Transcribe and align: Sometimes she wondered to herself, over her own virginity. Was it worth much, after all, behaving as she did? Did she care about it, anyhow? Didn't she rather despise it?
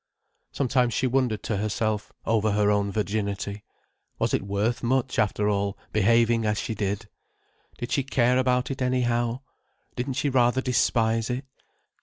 Sometimes 0.51 0.95
she 0.95 1.05
wondered 1.05 1.43
to 1.43 1.57
herself, 1.57 2.11
over 2.25 2.53
her 2.53 2.71
own 2.71 2.91
virginity. 2.91 3.63
Was 4.17 4.33
it 4.33 4.41
worth 4.41 4.81
much, 4.81 5.19
after 5.19 5.47
all, 5.47 5.77
behaving 5.93 6.43
as 6.43 6.59
she 6.59 6.73
did? 6.73 7.07
Did 7.77 7.91
she 7.91 8.01
care 8.01 8.39
about 8.39 8.71
it, 8.71 8.81
anyhow? 8.81 9.41
Didn't 9.95 10.13
she 10.15 10.29
rather 10.31 10.59
despise 10.59 11.29
it? 11.29 11.45